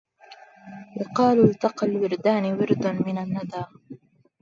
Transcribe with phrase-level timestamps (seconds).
[0.99, 3.65] وقالوا التقى الوردان ورد من الندى